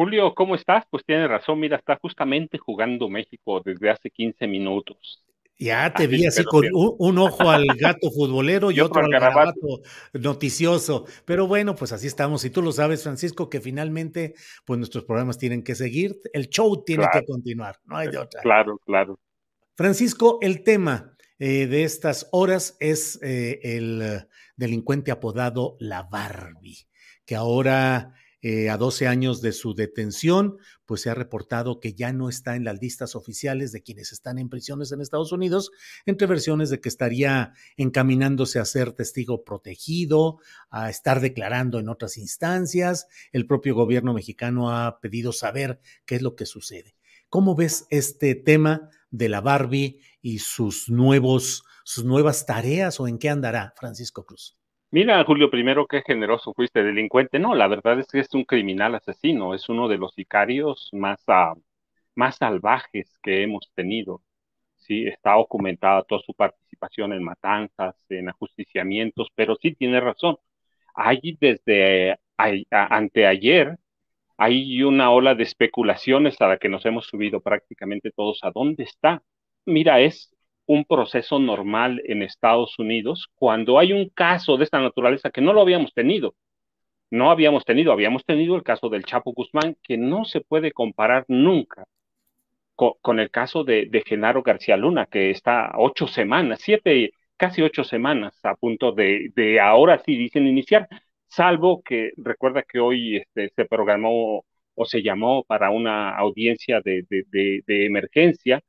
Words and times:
Julio, 0.00 0.34
¿cómo 0.34 0.54
estás? 0.54 0.84
Pues 0.88 1.04
tiene 1.04 1.28
razón, 1.28 1.60
mira, 1.60 1.76
está 1.76 1.98
justamente 2.00 2.56
jugando 2.56 3.10
México 3.10 3.60
desde 3.62 3.90
hace 3.90 4.08
15 4.08 4.46
minutos. 4.46 5.22
Ya 5.58 5.92
te 5.92 6.04
Así 6.04 6.12
vi 6.16 6.24
así 6.24 6.42
con 6.42 6.64
un, 6.72 6.94
un 6.98 7.18
ojo 7.18 7.50
al 7.50 7.66
gato 7.76 8.10
futbolero 8.10 8.70
y, 8.70 8.76
Y 8.78 8.80
otro 8.80 9.02
otro 9.02 9.04
al 9.04 9.10
garabato 9.10 9.82
noticioso. 10.14 11.04
Pero 11.26 11.46
bueno, 11.46 11.74
pues 11.74 11.92
así 11.92 12.06
estamos. 12.06 12.46
Y 12.46 12.50
tú 12.50 12.62
lo 12.62 12.72
sabes, 12.72 13.02
Francisco, 13.02 13.50
que 13.50 13.60
finalmente, 13.60 14.32
pues 14.64 14.78
nuestros 14.78 15.04
programas 15.04 15.36
tienen 15.36 15.62
que 15.62 15.74
seguir. 15.74 16.16
El 16.32 16.48
show 16.48 16.82
tiene 16.82 17.02
Claro. 17.02 17.20
que 17.20 17.26
continuar, 17.26 17.76
no 17.84 17.98
hay 17.98 18.08
de 18.08 18.16
otra. 18.16 18.40
Claro, 18.40 18.78
claro. 18.86 19.20
Francisco, 19.76 20.38
el 20.40 20.62
tema 20.62 21.14
eh, 21.38 21.66
de 21.66 21.84
estas 21.84 22.26
horas 22.32 22.78
es 22.80 23.18
eh, 23.22 23.60
el 23.62 24.00
eh, 24.00 24.26
delincuente 24.56 25.10
apodado 25.10 25.76
La 25.78 26.04
Barbie, 26.04 26.86
que 27.26 27.36
ahora, 27.36 28.14
eh, 28.42 28.70
a 28.70 28.78
12 28.78 29.06
años 29.06 29.42
de 29.42 29.52
su 29.52 29.74
detención, 29.74 30.56
pues 30.86 31.02
se 31.02 31.10
ha 31.10 31.14
reportado 31.14 31.78
que 31.78 31.92
ya 31.92 32.12
no 32.12 32.28
está 32.28 32.56
en 32.56 32.64
las 32.64 32.80
listas 32.80 33.14
oficiales 33.14 33.70
de 33.70 33.82
quienes 33.82 34.12
están 34.12 34.38
en 34.38 34.48
prisiones 34.48 34.92
en 34.92 35.00
Estados 35.00 35.32
Unidos, 35.32 35.70
entre 36.06 36.26
versiones 36.26 36.70
de 36.70 36.80
que 36.80 36.88
estaría 36.88 37.52
encaminándose 37.76 38.58
a 38.58 38.64
ser 38.64 38.92
testigo 38.92 39.44
protegido, 39.44 40.38
a 40.70 40.88
estar 40.88 41.20
declarando 41.20 41.78
en 41.78 41.88
otras 41.88 42.16
instancias. 42.16 43.06
El 43.32 43.46
propio 43.46 43.74
gobierno 43.74 44.14
mexicano 44.14 44.70
ha 44.70 45.00
pedido 45.00 45.32
saber 45.32 45.80
qué 46.06 46.16
es 46.16 46.22
lo 46.22 46.34
que 46.34 46.46
sucede. 46.46 46.96
¿Cómo 47.28 47.54
ves 47.54 47.86
este 47.90 48.34
tema 48.34 48.88
de 49.10 49.28
la 49.28 49.40
Barbie 49.40 50.00
y 50.22 50.38
sus 50.38 50.88
nuevos, 50.88 51.64
sus 51.84 52.04
nuevas 52.04 52.46
tareas 52.46 53.00
o 53.00 53.06
en 53.06 53.18
qué 53.18 53.28
andará 53.28 53.74
Francisco 53.76 54.24
Cruz? 54.24 54.59
Mira, 54.92 55.22
Julio, 55.24 55.50
primero, 55.50 55.86
qué 55.86 56.02
generoso 56.04 56.52
fuiste 56.54 56.82
delincuente. 56.82 57.38
No, 57.38 57.54
la 57.54 57.68
verdad 57.68 57.98
es 58.00 58.08
que 58.08 58.20
es 58.20 58.34
un 58.34 58.44
criminal 58.44 58.94
asesino, 58.96 59.54
es 59.54 59.68
uno 59.68 59.86
de 59.88 59.98
los 59.98 60.12
sicarios 60.14 60.88
más, 60.92 61.22
ah, 61.28 61.54
más 62.16 62.36
salvajes 62.36 63.12
que 63.22 63.42
hemos 63.44 63.70
tenido. 63.74 64.22
Sí, 64.76 65.06
está 65.06 65.34
documentada 65.34 66.04
toda 66.04 66.22
su 66.22 66.34
participación 66.34 67.12
en 67.14 67.24
matanzas, 67.24 67.96
en 68.10 68.28
ajusticiamientos, 68.30 69.28
pero 69.36 69.56
sí 69.56 69.74
tiene 69.74 70.00
razón. 70.00 70.38
Hay 70.94 71.36
desde 71.40 72.18
ay- 72.38 72.66
a- 72.70 72.96
anteayer, 72.96 73.78
hay 74.38 74.82
una 74.82 75.10
ola 75.10 75.34
de 75.34 75.42
especulaciones 75.44 76.40
a 76.40 76.48
la 76.48 76.58
que 76.58 76.68
nos 76.68 76.84
hemos 76.86 77.06
subido 77.06 77.40
prácticamente 77.40 78.10
todos. 78.12 78.40
¿A 78.42 78.50
dónde 78.52 78.84
está? 78.84 79.22
Mira, 79.66 80.00
es 80.00 80.34
un 80.70 80.84
proceso 80.84 81.40
normal 81.40 82.00
en 82.04 82.22
Estados 82.22 82.78
Unidos 82.78 83.28
cuando 83.34 83.78
hay 83.80 83.92
un 83.92 84.08
caso 84.10 84.56
de 84.56 84.62
esta 84.64 84.80
naturaleza 84.80 85.30
que 85.30 85.40
no 85.40 85.52
lo 85.52 85.62
habíamos 85.62 85.92
tenido. 85.94 86.36
No 87.10 87.30
habíamos 87.30 87.64
tenido, 87.64 87.92
habíamos 87.92 88.24
tenido 88.24 88.56
el 88.56 88.62
caso 88.62 88.88
del 88.88 89.04
Chapo 89.04 89.32
Guzmán, 89.32 89.76
que 89.82 89.98
no 89.98 90.24
se 90.24 90.40
puede 90.42 90.72
comparar 90.72 91.24
nunca 91.28 91.84
co- 92.76 92.98
con, 93.02 93.20
el 93.20 93.30
caso 93.30 93.64
de, 93.64 93.88
Genaro 94.06 94.42
García 94.42 94.76
Luna, 94.76 95.06
que 95.06 95.30
está 95.30 95.72
ocho 95.76 96.06
semanas, 96.06 96.60
siete, 96.62 97.12
casi 97.36 97.62
ocho 97.62 97.84
semanas 97.84 98.38
a 98.44 98.54
punto 98.56 98.92
de, 98.92 99.60
ahora 99.62 100.00
sí 100.04 100.16
dicen 100.16 100.46
iniciar, 100.46 100.88
salvo 101.28 101.82
que 101.82 102.12
recuerda 102.16 102.62
que 102.62 102.80
hoy 102.80 103.16
este, 103.18 103.50
se 103.56 103.64
programó 103.66 104.44
o 104.74 104.84
se 104.86 105.02
llamó 105.02 105.44
para 105.44 105.70
una 105.70 106.16
audiencia 106.16 106.80
de 106.82 107.06
emergencia 107.66 108.62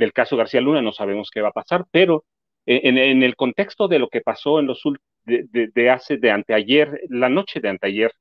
del 0.00 0.14
caso 0.14 0.36
García 0.38 0.62
Luna, 0.62 0.82
no 0.82 0.92
sabemos 0.92 1.30
qué 1.32 1.42
va 1.42 1.50
a 1.50 1.52
pasar, 1.52 1.86
pero 1.92 2.24
en, 2.66 2.98
en 2.98 3.22
el 3.22 3.36
contexto 3.36 3.88
de 3.88 4.00
lo 4.00 4.08
que 4.08 4.22
pasó 4.22 4.60
en 4.60 4.66
los 4.68 4.82
de, 5.24 5.44
de, 5.50 5.68
de 5.74 5.90
hace 5.90 6.18
de 6.18 6.30
anteayer, 6.32 7.00
la 7.10 7.28
noche 7.28 7.60
de 7.60 7.68
anteayer, 7.70 8.12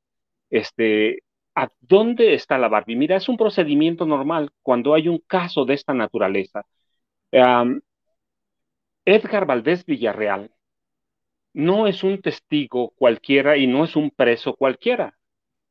este, 0.50 1.24
¿a 1.56 1.70
dónde 1.82 2.34
está 2.36 2.58
la 2.60 2.70
Barbie? 2.70 2.96
Mira, 2.98 3.18
es 3.18 3.30
un 3.30 3.38
procedimiento 3.38 4.06
normal 4.06 4.52
cuando 4.64 4.94
hay 4.96 5.08
un 5.10 5.20
caso 5.28 5.66
de 5.66 5.76
esta 5.76 5.94
naturaleza. 5.94 6.66
Edgar 9.06 9.46
Valdés 9.46 9.84
Villarreal 9.86 10.50
no 11.54 11.88
es 11.88 12.04
un 12.04 12.22
testigo 12.22 12.92
cualquiera 12.96 13.58
y 13.58 13.68
no 13.68 13.84
es 13.84 13.96
un 13.96 14.12
preso 14.12 14.56
cualquiera. 14.56 15.18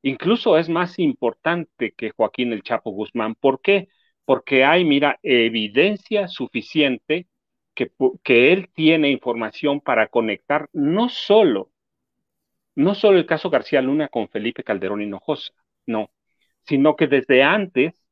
Incluso 0.03 0.59
es 0.59 0.69
más 0.69 0.99
importante 0.99 1.93
que 1.97 2.11
Joaquín 2.11 2.53
el 2.53 2.63
Chapo 2.63 2.91
Guzmán. 2.93 3.35
¿Por 3.37 3.61
qué? 3.63 3.89
Porque 4.29 4.63
hay, 4.63 4.85
mira, 4.85 5.19
evidencia 5.23 6.29
suficiente 6.29 7.29
que, 7.75 7.91
que 8.23 8.53
él 8.53 8.69
tiene 8.75 9.09
información 9.11 9.81
para 9.81 10.09
conectar 10.09 10.69
no 10.75 11.09
solo, 11.09 11.71
no 12.75 12.95
solo 12.95 13.17
el 13.17 13.25
caso 13.25 13.49
García 13.49 13.81
Luna 13.81 14.09
con 14.09 14.29
Felipe 14.29 14.63
Calderón 14.65 15.01
Hinojosa, 15.01 15.55
no, 15.87 16.11
sino 16.65 16.95
que 16.95 17.07
desde 17.07 17.43
antes 17.43 18.05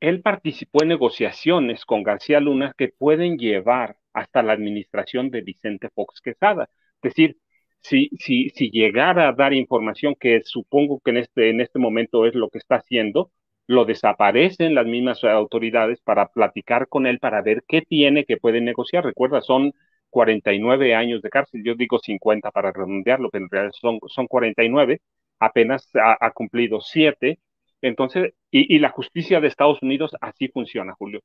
él 0.00 0.22
participó 0.22 0.82
en 0.82 0.88
negociaciones 0.88 1.84
con 1.84 2.02
García 2.02 2.40
Luna 2.40 2.74
que 2.76 2.88
pueden 2.88 3.38
llevar 3.38 3.96
hasta 4.12 4.42
la 4.42 4.54
administración 4.54 5.30
de 5.30 5.42
Vicente 5.42 5.88
Fox 5.94 6.20
Quesada. 6.20 6.68
Es 7.00 7.14
decir, 7.14 7.38
si, 7.80 8.10
si, 8.18 8.50
si 8.50 8.70
llegara 8.72 9.28
a 9.28 9.32
dar 9.32 9.52
información 9.52 10.16
que 10.18 10.42
supongo 10.44 10.98
que 10.98 11.12
en 11.12 11.18
este, 11.18 11.50
en 11.50 11.60
este 11.60 11.78
momento 11.78 12.26
es 12.26 12.34
lo 12.34 12.50
que 12.50 12.58
está 12.58 12.74
haciendo, 12.78 13.30
lo 13.66 13.84
desaparecen 13.84 14.74
las 14.74 14.86
mismas 14.86 15.22
autoridades 15.24 16.00
para 16.02 16.28
platicar 16.28 16.88
con 16.88 17.06
él, 17.06 17.18
para 17.18 17.42
ver 17.42 17.62
qué 17.66 17.82
tiene 17.82 18.24
que 18.24 18.36
puede 18.36 18.60
negociar. 18.60 19.04
Recuerda, 19.04 19.40
son 19.40 19.72
49 20.10 20.94
años 20.94 21.22
de 21.22 21.30
cárcel, 21.30 21.62
yo 21.64 21.74
digo 21.74 21.98
50 21.98 22.50
para 22.50 22.72
redondearlo, 22.72 23.30
pero 23.30 23.44
en 23.44 23.50
realidad 23.50 23.72
son, 23.80 23.98
son 24.08 24.26
49, 24.26 25.00
apenas 25.40 25.88
ha, 25.94 26.30
cumplido 26.32 26.80
7. 26.80 27.38
Entonces, 27.82 28.32
y, 28.50 28.74
y 28.76 28.78
la 28.78 28.90
justicia 28.90 29.40
de 29.40 29.48
Estados 29.48 29.82
Unidos 29.82 30.14
así 30.20 30.48
funciona, 30.48 30.94
Julio. 30.94 31.20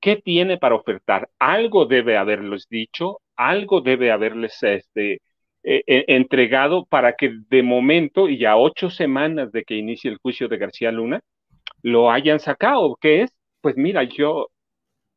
¿Qué 0.00 0.16
tiene 0.16 0.58
para 0.58 0.74
ofertar? 0.74 1.30
Algo 1.38 1.86
debe 1.86 2.16
haberles 2.16 2.66
dicho, 2.68 3.20
algo 3.36 3.80
debe 3.82 4.10
haberles 4.10 4.60
este, 4.62 5.20
eh, 5.64 5.84
eh, 5.86 6.04
entregado 6.08 6.86
para 6.86 7.14
que 7.14 7.32
de 7.48 7.62
momento, 7.62 8.28
y 8.28 8.44
a 8.44 8.56
ocho 8.56 8.90
semanas 8.90 9.52
de 9.52 9.62
que 9.62 9.76
inicie 9.76 10.10
el 10.10 10.18
juicio 10.18 10.48
de 10.48 10.58
García 10.58 10.90
Luna, 10.90 11.20
lo 11.82 12.10
hayan 12.10 12.40
sacado, 12.40 12.96
que 13.00 13.22
es, 13.22 13.32
pues 13.60 13.76
mira, 13.76 14.04
yo, 14.04 14.48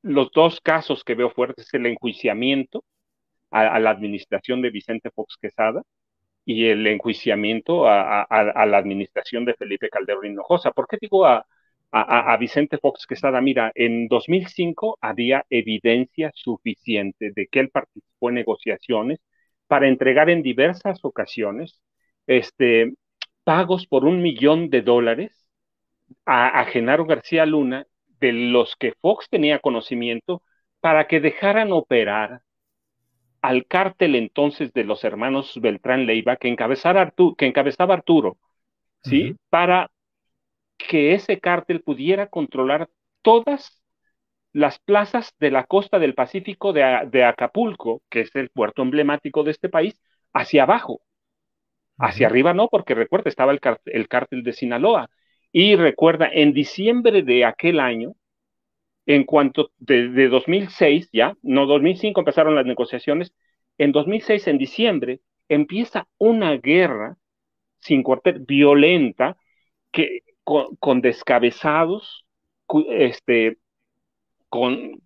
los 0.01 0.31
dos 0.31 0.61
casos 0.61 1.03
que 1.03 1.15
veo 1.15 1.31
fuertes 1.31 1.67
es 1.67 1.73
el 1.75 1.85
enjuiciamiento 1.87 2.83
a, 3.51 3.79
la 3.79 3.91
administración 3.91 4.61
de 4.61 4.71
Vicente 4.71 5.11
Fox 5.11 5.37
Quesada 5.41 5.83
y 6.45 6.67
el 6.67 6.85
enjuiciamiento 6.87 7.87
a, 7.87 8.27
la 8.67 8.77
administración 8.77 9.45
de 9.45 9.55
Felipe 9.55 9.89
Calderón 9.89 10.27
Hinojosa. 10.27 10.71
¿Por 10.71 10.87
qué 10.87 10.97
digo 11.01 11.25
a, 11.25 11.45
a, 11.91 12.37
Vicente 12.37 12.77
Fox 12.77 13.07
Quesada? 13.07 13.41
Mira, 13.41 13.71
en 13.75 14.07
2005 14.07 14.97
había 15.01 15.45
evidencia 15.49 16.31
suficiente 16.35 17.31
de 17.35 17.47
que 17.47 17.59
él 17.61 17.69
participó 17.69 18.29
en 18.29 18.35
negociaciones 18.35 19.19
para 19.67 19.87
entregar 19.87 20.29
en 20.29 20.43
diversas 20.43 20.99
ocasiones 21.03 21.81
este, 22.27 22.93
pagos 23.43 23.87
por 23.87 24.05
un 24.05 24.21
millón 24.21 24.69
de 24.69 24.81
dólares 24.81 25.44
a, 26.25 26.59
a 26.59 26.65
Genaro 26.65 27.05
García 27.05 27.45
Luna, 27.45 27.85
de 28.19 28.31
los 28.31 28.75
que 28.75 28.93
Fox 29.01 29.27
tenía 29.29 29.59
conocimiento, 29.59 30.41
para 30.79 31.07
que 31.07 31.19
dejaran 31.19 31.71
operar 31.71 32.41
al 33.41 33.67
cártel 33.67 34.15
entonces 34.15 34.73
de 34.73 34.83
los 34.83 35.03
hermanos 35.03 35.59
Beltrán 35.61 36.07
Leiva 36.07 36.35
que, 36.35 36.55
que 36.55 37.45
encabezaba 37.45 37.93
Arturo, 37.93 38.37
¿sí? 39.03 39.35
Para 39.49 39.91
que 40.77 41.13
ese 41.13 41.39
cártel 41.39 41.81
pudiera 41.81 42.27
controlar 42.27 42.89
todas 43.21 43.81
las 44.51 44.79
plazas 44.79 45.33
de 45.39 45.51
la 45.51 45.65
costa 45.65 45.99
del 45.99 46.15
Pacífico 46.15 46.73
de, 46.73 47.23
Acapulco, 47.23 48.01
que 48.09 48.21
es 48.21 48.35
el 48.35 48.49
puerto 48.49 48.81
emblemático 48.81 49.43
de 49.43 49.51
este 49.51 49.69
país, 49.69 50.01
hacia 50.33 50.63
abajo. 50.63 51.01
Hacia 51.97 52.27
arriba 52.27 52.53
no, 52.53 52.67
porque 52.67 52.95
recuerda, 52.95 53.29
estaba 53.29 53.51
el, 53.51 53.59
el 53.85 54.07
cártel 54.07 54.43
de 54.43 54.53
Sinaloa. 54.53 55.09
Y 55.57 55.77
recuerda, 55.77 56.27
en 56.29 56.51
diciembre 56.51 57.21
de 57.21 57.45
aquel 57.45 57.79
año, 57.79 58.13
en 59.05 59.23
cuanto 59.23 59.71
de, 59.77 60.27
2006, 60.27 61.07
ya, 61.13 61.37
no 61.43 61.65
2005 61.65 62.19
empezaron 62.19 62.55
las 62.55 62.65
negociaciones, 62.65 63.33
en 63.77 63.93
2006, 63.93 64.47
en 64.47 64.57
diciembre, 64.57 65.21
empieza 65.47 66.09
una 66.17 66.57
guerra 66.57 67.15
sin 67.79 68.03
cuartel, 68.03 68.39
violenta, 68.39 69.37
que, 69.93 70.23
con, 70.43 70.99
descabezados, 70.99 72.25
este, 72.89 73.57
con 74.49 75.01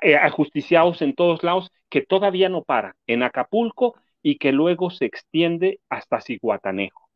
eh, 0.00 0.16
ajusticiados 0.16 1.02
en 1.02 1.14
todos 1.14 1.42
lados, 1.42 1.70
que 1.90 2.00
todavía 2.00 2.48
no 2.48 2.62
para 2.62 2.96
en 3.06 3.22
Acapulco 3.22 3.96
y 4.22 4.38
que 4.38 4.50
luego 4.50 4.88
se 4.88 5.04
extiende 5.04 5.78
hasta 5.90 6.22
Ciguatanejo. 6.22 7.10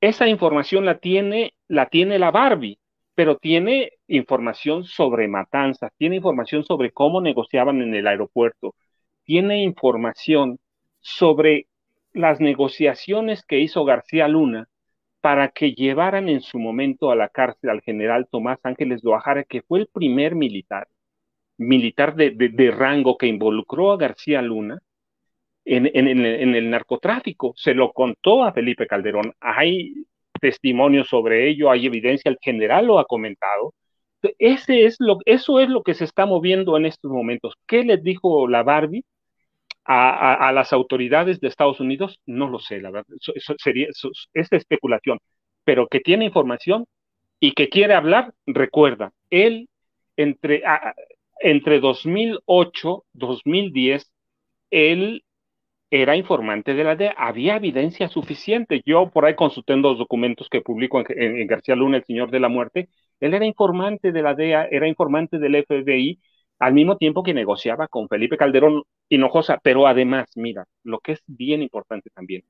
Esa 0.00 0.28
información 0.28 0.84
la 0.84 0.98
tiene, 0.98 1.54
la 1.66 1.88
tiene 1.88 2.18
la 2.18 2.30
Barbie, 2.30 2.78
pero 3.14 3.36
tiene 3.36 3.92
información 4.06 4.84
sobre 4.84 5.26
matanzas, 5.26 5.92
tiene 5.98 6.16
información 6.16 6.64
sobre 6.64 6.92
cómo 6.92 7.20
negociaban 7.20 7.82
en 7.82 7.94
el 7.94 8.06
aeropuerto, 8.06 8.76
tiene 9.24 9.62
información 9.62 10.58
sobre 11.00 11.66
las 12.12 12.40
negociaciones 12.40 13.44
que 13.44 13.58
hizo 13.58 13.84
García 13.84 14.28
Luna 14.28 14.68
para 15.20 15.48
que 15.48 15.72
llevaran 15.72 16.28
en 16.28 16.42
su 16.42 16.58
momento 16.58 17.10
a 17.10 17.16
la 17.16 17.28
cárcel 17.28 17.70
al 17.70 17.82
general 17.82 18.28
Tomás 18.30 18.60
Ángeles 18.62 19.02
Doajara, 19.02 19.44
que 19.44 19.62
fue 19.62 19.80
el 19.80 19.88
primer 19.88 20.36
militar, 20.36 20.88
militar 21.56 22.14
de, 22.14 22.70
rango 22.70 23.18
que 23.18 23.26
involucró 23.26 23.92
a 23.92 23.96
García 23.96 24.42
Luna 24.42 24.80
en, 25.68 25.86
en, 25.94 26.54
el 26.54 26.70
narcotráfico. 26.70 27.52
Se 27.56 27.74
lo 27.74 27.92
contó 27.92 28.42
a 28.44 28.52
Felipe 28.52 28.86
Calderón. 28.86 29.34
Hay 29.40 29.94
testimonios 30.40 31.08
sobre 31.08 31.48
ello, 31.48 31.70
hay 31.70 31.86
evidencia, 31.86 32.30
el 32.30 32.38
general 32.40 32.86
lo 32.86 32.98
ha 32.98 33.04
comentado. 33.04 33.74
Ese 34.38 34.86
es 34.86 34.96
lo, 34.98 35.18
eso 35.26 35.60
es 35.60 35.68
lo 35.68 35.82
que 35.82 35.94
se 35.94 36.04
está 36.04 36.26
moviendo 36.26 36.76
en 36.76 36.86
estos 36.86 37.10
momentos. 37.10 37.54
¿Qué 37.66 37.84
les 37.84 38.02
dijo 38.02 38.48
la 38.48 38.62
Barbie 38.62 39.04
a, 39.84 40.52
las 40.52 40.72
autoridades 40.72 41.40
de 41.40 41.48
Estados 41.48 41.80
Unidos? 41.80 42.18
No 42.26 42.48
lo 42.48 42.58
sé, 42.58 42.80
la 42.80 42.90
verdad. 42.90 43.14
Eso, 43.34 43.54
sería, 43.58 43.88
es 44.34 44.52
especulación. 44.52 45.18
Pero 45.64 45.86
que 45.86 46.00
tiene 46.00 46.24
información 46.24 46.86
y 47.40 47.52
que 47.52 47.68
quiere 47.68 47.94
hablar, 47.94 48.32
recuerda, 48.46 49.12
él 49.30 49.68
entre, 50.16 50.62
entre 51.40 51.78
2008, 51.78 53.04
2010, 53.12 54.10
él 54.70 55.22
era 55.90 56.16
informante 56.16 56.74
de 56.74 56.84
la 56.84 56.96
DEA, 56.96 57.14
había 57.16 57.56
evidencia 57.56 58.08
suficiente. 58.08 58.82
Yo 58.84 59.10
por 59.10 59.24
ahí 59.24 59.34
consulté 59.34 59.72
en 59.72 59.82
los 59.82 59.98
documentos 59.98 60.48
que 60.50 60.60
publico 60.60 61.02
en, 61.08 61.46
García 61.46 61.76
Luna, 61.76 61.98
el 61.98 62.04
Señor 62.04 62.30
de 62.30 62.40
la 62.40 62.48
Muerte, 62.48 62.90
él 63.20 63.34
era 63.34 63.46
informante 63.46 64.12
de 64.12 64.22
la 64.22 64.34
DEA, 64.34 64.68
era 64.70 64.86
informante 64.88 65.38
del 65.38 65.56
FBI, 65.56 66.20
al 66.58 66.74
mismo 66.74 66.96
tiempo 66.98 67.22
que 67.22 67.34
negociaba 67.34 67.88
con 67.88 68.08
Felipe 68.08 68.36
Calderón 68.36 68.82
Hinojosa, 69.08 69.58
pero 69.62 69.86
además, 69.86 70.30
mira, 70.36 70.66
lo 70.82 71.00
que 71.00 71.12
es 71.12 71.22
bien 71.26 71.62
importante 71.62 72.10
también, 72.10 72.44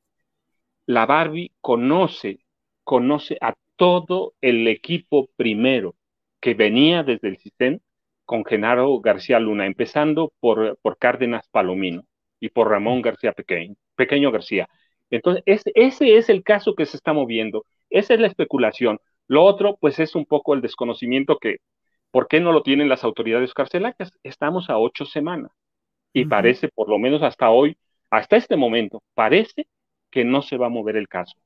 la 0.87 1.07
Barbie 1.07 1.53
conoce, 1.61 2.41
conoce 2.85 3.39
a 3.41 3.55
todo 3.77 4.35
el 4.41 4.67
equipo 4.69 5.29
primero 5.37 5.95
que 6.41 6.55
venía 6.55 7.03
desde 7.03 7.29
el 7.29 7.39
sistema 7.39 7.79
con 8.25 8.45
Genaro 8.45 8.99
García 9.01 9.39
Luna, 9.41 9.67
empezando 9.67 10.33
por, 10.41 10.79
por 10.83 10.99
Cárdenas 10.99 11.49
Palomino 11.49 12.08
y 12.41 12.51
por 12.51 12.69
Ramón 12.69 13.03
García 13.03 13.33
Pequeño, 13.33 13.75
Pequeño 13.97 14.31
García. 14.31 14.69
Entonces, 15.11 15.43
ese 15.47 16.17
es 16.17 16.29
el 16.29 16.43
caso 16.43 16.75
que 16.75 16.87
se 16.87 16.97
está 16.97 17.13
moviendo, 17.13 17.65
esa 17.91 18.15
es 18.15 18.21
la 18.21 18.27
especulación. 18.27 18.99
Lo 19.27 19.45
otro, 19.45 19.77
pues 19.81 19.99
es 19.99 20.15
un 20.15 20.27
poco 20.27 20.55
el 20.55 20.61
desconocimiento 20.61 21.39
que, 21.39 21.57
¿por 22.11 22.29
qué 22.29 22.41
no 22.41 22.53
lo 22.53 22.63
tienen 22.63 22.89
las 22.89 23.05
autoridades 23.05 23.55
carcelarias? 23.55 24.13
Estamos 24.23 24.71
a 24.71 24.79
ocho 24.79 25.05
semanas 25.05 25.51
y 26.13 26.25
parece, 26.25 26.69
por 26.69 26.89
lo 26.89 26.99
menos 26.99 27.23
hasta 27.23 27.51
hoy, 27.51 27.77
hasta 28.11 28.37
este 28.37 28.57
momento, 28.57 29.03
parece 29.15 29.67
que 30.11 30.25
no 30.25 30.43
se 30.43 30.57
va 30.57 30.67
a 30.67 30.71
mover 30.71 30.97
el 30.97 31.09
caso. 31.09 31.37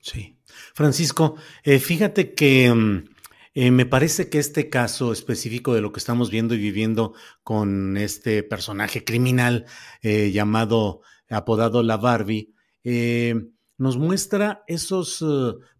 Sí. 0.00 0.36
Francisco, 0.46 1.36
eh, 1.64 1.78
fíjate 1.78 2.34
que... 2.34 2.72
Mm, 2.72 3.15
eh, 3.58 3.70
me 3.70 3.86
parece 3.86 4.28
que 4.28 4.38
este 4.38 4.68
caso 4.68 5.12
específico 5.12 5.72
de 5.72 5.80
lo 5.80 5.90
que 5.90 5.98
estamos 5.98 6.30
viendo 6.30 6.54
y 6.54 6.58
viviendo 6.58 7.14
con 7.42 7.96
este 7.96 8.42
personaje 8.42 9.02
criminal 9.02 9.64
eh, 10.02 10.30
llamado, 10.30 11.00
apodado 11.30 11.82
la 11.82 11.96
Barbie, 11.96 12.52
eh, 12.84 13.34
nos 13.78 13.96
muestra 13.96 14.62
esos 14.66 15.24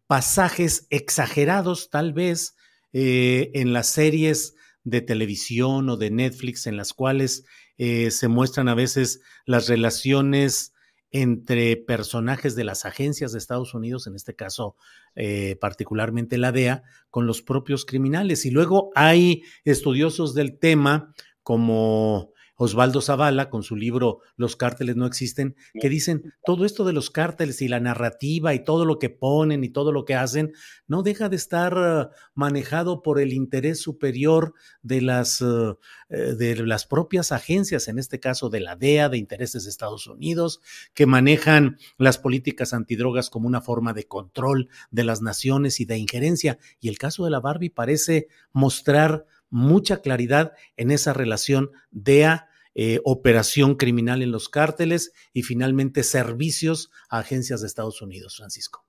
pasajes 0.07 0.87
exagerados 0.89 1.91
tal 1.91 2.15
vez 2.15 2.57
en 2.95 3.75
las 3.75 3.89
series 3.89 4.55
de 4.83 5.03
televisión 5.03 5.91
o 5.91 5.99
de 5.99 6.11
Netflix 6.11 6.67
en 6.67 6.79
las 6.79 6.95
cuales 6.95 7.45
se 7.77 8.29
muestran 8.29 8.69
a 8.69 8.75
veces 8.75 9.21
las 9.45 9.69
relaciones 9.69 10.73
entre 11.11 11.77
personajes 11.77 12.57
de 12.57 12.65
las 12.65 12.85
agencias 12.85 13.33
de 13.33 13.39
Estados 13.39 13.75
Unidos, 13.75 14.07
en 14.07 14.17
este 14.17 14.35
caso 14.35 14.77
eh, 15.15 15.57
particularmente 15.61 16.39
la 16.39 16.53
DEA, 16.53 16.83
con 17.11 17.27
los 17.27 17.43
propios 17.43 17.85
criminales. 17.85 18.45
Y 18.45 18.51
luego 18.51 18.91
hay 18.95 19.43
estudiosos 19.65 20.35
del 20.35 20.59
tema 20.59 21.15
como 21.43 22.33
Osvaldo 22.57 23.01
Zavala, 23.01 23.51
con 23.51 23.63
su 23.63 23.77
libro 23.77 24.21
Los 24.37 24.57
cárteles 24.57 24.97
no 24.97 25.07
existen, 25.07 25.57
que 25.79 25.89
dicen 25.89 26.35
todo 26.45 26.65
esto 26.65 26.85
de 26.85 26.93
los 26.93 27.11
cárteles 27.11 27.61
y 27.63 27.69
la 27.69 27.81
narrativa 27.81 28.55
y 28.55 28.65
todo 28.65 28.85
lo 28.85 28.99
que 28.99 29.11
ponen 29.11 29.63
y 29.63 29.69
todo 29.69 29.93
lo 29.93 30.05
que 30.05 30.15
hacen, 30.15 30.53
no 30.87 31.03
deja 31.03 31.29
de 31.29 31.37
estar 31.37 31.77
uh, 31.77 32.09
manejado 32.35 33.03
por 33.03 33.21
el 33.21 33.33
interés 33.33 33.81
superior 33.81 34.55
de 34.83 35.03
las, 35.03 35.41
uh, 35.43 35.79
eh, 36.09 36.35
de 36.35 36.57
las 36.67 36.87
propias 36.87 37.31
agencias, 37.31 37.89
en 37.89 37.99
este 37.99 38.21
caso 38.21 38.49
de 38.49 38.61
la 38.61 38.77
DEA, 38.77 39.09
de 39.09 39.19
intereses 39.19 39.65
de 39.65 39.71
Estados 39.71 40.07
Unidos, 40.07 40.61
que 40.95 41.07
manejan 41.07 41.79
las 41.99 42.19
políticas 42.19 42.73
antidrogas 42.73 43.29
como 43.29 43.47
una 43.47 43.61
forma 43.61 43.93
de 43.93 44.07
control 44.07 44.69
de 44.91 45.05
las 45.05 45.21
naciones 45.21 45.79
y 45.81 45.85
de 45.85 45.99
injerencia. 45.99 46.59
Y 46.81 46.89
el 46.89 46.99
caso 46.99 47.25
de 47.25 47.31
la 47.31 47.41
Barbie 47.41 47.71
parece 47.71 48.29
mostrar 48.53 49.27
mucha 49.51 50.03
claridad 50.03 50.53
en 50.77 50.91
esa 50.91 51.13
relación 51.13 51.71
DEA, 51.91 52.49
eh, 52.75 53.01
operación 53.05 53.77
criminal 53.77 54.23
en 54.23 54.33
los 54.33 54.49
cárteles 54.49 55.13
y 55.33 55.43
finalmente 55.43 56.03
servicios 56.03 56.91
a 57.09 57.19
agencias 57.19 57.61
de 57.61 57.67
Estados 57.67 58.03
Unidos, 58.03 58.37
Francisco. 58.37 58.85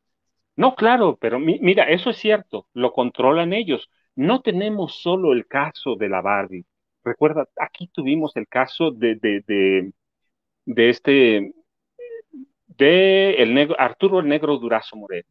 No, 0.58 0.76
claro, 0.76 1.18
pero 1.22 1.40
mira, 1.40 1.84
eso 1.90 2.10
es 2.10 2.18
cierto, 2.18 2.68
lo 2.74 2.92
controlan 2.92 3.54
ellos. 3.54 3.90
No 4.16 4.42
tenemos 4.42 5.00
solo 5.02 5.34
el 5.34 5.46
caso 5.48 5.96
de 5.96 6.10
la 6.10 6.22
Barbie. 6.22 6.66
Recuerda, 7.04 7.48
aquí 7.58 7.88
tuvimos 7.94 8.36
el 8.36 8.48
caso 8.48 8.92
de, 8.92 9.16
de, 9.16 9.44
de, 9.48 9.94
de 10.66 10.90
este, 10.90 11.54
de 12.66 13.36
el 13.36 13.54
negro, 13.54 13.76
Arturo 13.80 14.20
el 14.20 14.28
Negro 14.28 14.58
Durazo 14.58 14.96
Moreno. 14.98 15.30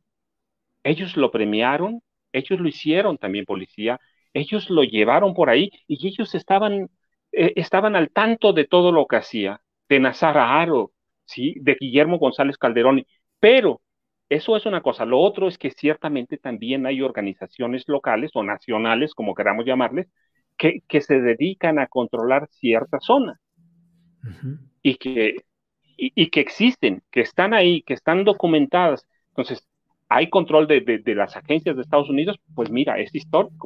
Ellos 0.84 1.16
lo 1.16 1.30
premiaron, 1.30 2.00
ellos 2.32 2.60
lo 2.60 2.68
hicieron 2.68 3.18
también 3.18 3.44
policía, 3.44 4.00
ellos 4.36 4.70
lo 4.70 4.82
llevaron 4.84 5.34
por 5.34 5.50
ahí 5.50 5.70
y 5.86 6.06
ellos 6.06 6.34
estaban, 6.34 6.90
eh, 7.32 7.52
estaban 7.56 7.96
al 7.96 8.10
tanto 8.10 8.52
de 8.52 8.66
todo 8.66 8.92
lo 8.92 9.06
que 9.06 9.16
hacía, 9.16 9.60
de 9.88 10.00
Nazar 10.00 10.38
Aro, 10.38 10.92
¿sí? 11.24 11.54
de 11.60 11.76
Guillermo 11.80 12.18
González 12.18 12.58
Calderón, 12.58 13.04
pero 13.40 13.80
eso 14.28 14.56
es 14.56 14.66
una 14.66 14.82
cosa. 14.82 15.04
Lo 15.04 15.20
otro 15.20 15.48
es 15.48 15.58
que 15.58 15.70
ciertamente 15.70 16.36
también 16.38 16.86
hay 16.86 17.00
organizaciones 17.02 17.84
locales 17.88 18.30
o 18.34 18.42
nacionales, 18.42 19.14
como 19.14 19.34
queramos 19.34 19.64
llamarles, 19.64 20.08
que, 20.56 20.80
que 20.88 21.00
se 21.00 21.20
dedican 21.20 21.78
a 21.78 21.86
controlar 21.86 22.48
ciertas 22.50 23.04
zonas 23.04 23.38
y, 24.82 24.96
que, 24.96 25.36
y, 25.96 26.30
que 26.30 26.40
existen, 26.40 27.02
que 27.10 27.20
están 27.22 27.54
ahí, 27.54 27.82
que 27.82 27.94
están 27.94 28.24
documentadas. 28.24 29.06
Entonces, 29.30 29.66
hay 30.08 30.30
control 30.30 30.66
de, 30.66 30.80
de, 30.80 30.98
de 30.98 31.14
las 31.14 31.36
agencias 31.36 31.76
de 31.76 31.82
Estados 31.82 32.10
Unidos, 32.10 32.38
pues 32.54 32.70
mira, 32.70 32.98
es 33.00 33.14
histórico. 33.14 33.65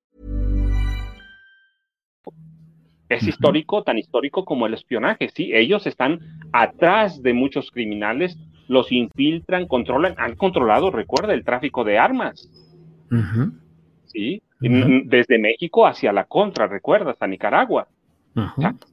Es 3.11 3.27
histórico, 3.27 3.83
tan 3.83 3.97
histórico 3.97 4.45
como 4.45 4.67
el 4.67 4.73
espionaje, 4.73 5.29
¿sí? 5.33 5.51
Ellos 5.53 5.85
están 5.85 6.19
atrás 6.53 7.21
de 7.21 7.33
muchos 7.33 7.69
criminales, 7.69 8.37
los 8.69 8.89
infiltran, 8.89 9.67
controlan, 9.67 10.15
han 10.17 10.35
controlado, 10.37 10.91
recuerda, 10.91 11.33
el 11.33 11.43
tráfico 11.43 11.83
de 11.83 11.99
armas, 11.99 12.49
¿sí? 14.05 14.41
Desde 14.61 15.39
México 15.39 15.85
hacia 15.85 16.13
la 16.13 16.23
contra, 16.23 16.67
recuerdas, 16.67 17.17
a 17.19 17.27
Nicaragua. 17.27 17.89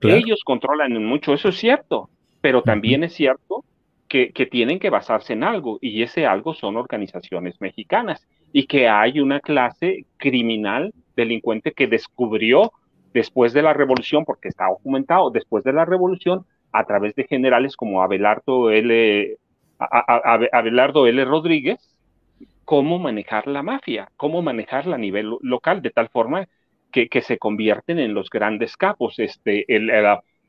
Ellos 0.02 0.40
controlan 0.44 1.00
mucho, 1.04 1.32
eso 1.32 1.50
es 1.50 1.56
cierto, 1.56 2.10
pero 2.40 2.62
también 2.62 3.04
es 3.04 3.12
cierto 3.12 3.64
que, 4.08 4.32
que, 4.32 4.46
tienen 4.46 4.80
que 4.80 4.90
basarse 4.90 5.34
en 5.34 5.44
algo, 5.44 5.78
y 5.80 6.02
ese 6.02 6.26
algo 6.26 6.54
son 6.54 6.76
organizaciones 6.76 7.60
mexicanas, 7.60 8.26
y 8.52 8.66
que 8.66 8.88
hay 8.88 9.20
una 9.20 9.38
clase 9.38 10.06
criminal 10.16 10.92
delincuente 11.14 11.70
que 11.70 11.86
descubrió 11.86 12.72
después 13.12 13.52
de 13.52 13.62
la 13.62 13.72
revolución, 13.72 14.24
porque 14.24 14.48
está 14.48 14.66
documentado, 14.66 15.30
después 15.30 15.64
de 15.64 15.72
la 15.72 15.84
revolución, 15.84 16.44
a 16.72 16.84
través 16.84 17.14
de 17.14 17.24
generales 17.24 17.76
como 17.76 18.02
Abelardo 18.02 18.70
L. 18.70 19.36
Abelardo 19.78 21.06
L. 21.06 21.24
Rodríguez, 21.24 21.94
cómo 22.64 22.98
manejar 22.98 23.46
la 23.46 23.62
mafia, 23.62 24.10
cómo 24.16 24.42
manejarla 24.42 24.96
a 24.96 24.98
nivel 24.98 25.36
local, 25.40 25.82
de 25.82 25.90
tal 25.90 26.08
forma 26.08 26.48
que, 26.90 27.08
se 27.22 27.38
convierten 27.38 27.98
en 27.98 28.14
los 28.14 28.28
grandes 28.28 28.76
capos. 28.76 29.18
Este, 29.18 29.64
el, 29.74 29.90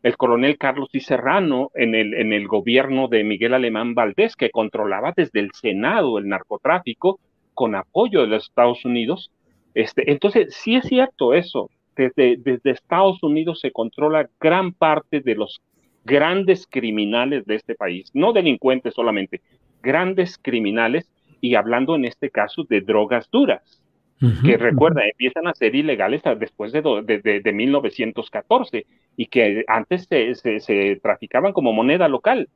el, 0.04 0.18
coronel 0.18 0.58
Carlos 0.58 0.89
y 0.94 1.00
Serrano 1.01 1.72
en 1.75 1.96
el, 1.96 2.13
en 2.16 2.34
el 2.34 2.48
gobierno 2.48 3.08
de 3.08 3.24
Miguel 3.24 3.54
Alemán 3.54 3.94
Valdés, 3.94 4.36
que 4.36 4.50
controlaba 4.50 5.13
desde 5.16 5.39
el 5.39 5.51
Senado 5.54 6.18
el 6.18 6.28
narcotráfico 6.28 7.20
con 7.54 7.75
apoyo 7.75 8.22
de 8.22 8.28
los 8.28 8.46
Estados 8.46 8.84
Unidos. 8.86 9.32
Este, 9.74 10.12
entonces, 10.12 10.56
sí 10.56 10.75
es 10.75 10.86
cierto 10.86 11.34
eso, 11.34 11.70
desde, 12.00 12.38
desde 12.38 12.72
Estados 12.72 13.22
Unidos 13.22 13.60
se 13.60 13.72
controla 13.72 14.29
gran 14.39 14.72
parte 14.72 15.20
de 15.20 15.36
los 15.36 15.62
grandes 16.06 16.65
criminales 16.65 17.46
de 17.46 17.56
este 17.56 17.75
país, 17.75 18.10
no 18.13 18.32
delincuentes 18.32 18.94
solamente, 18.94 19.41
grandes 19.84 20.38
criminales 20.38 21.12
y 21.41 21.56
hablando 21.56 21.96
en 21.96 22.06
este 22.06 22.29
caso 22.29 22.63
de 22.63 22.79
drogas 22.79 23.29
duras, 23.29 23.84
que 24.44 24.58
recuerda, 24.58 25.06
empiezan 25.06 25.48
a 25.48 25.53
ser 25.53 25.75
ilegales 25.75 26.22
después 26.38 26.74
de, 26.74 26.82
de, 26.82 27.39
de, 27.39 27.53
1914 27.53 28.86
y 29.15 29.25
que 29.27 29.63
antes 29.68 30.08
se, 30.10 30.36
se, 30.36 31.00
traficaban 31.01 31.53
como 31.53 31.72
moneda 31.72 32.10
local. 32.10 32.50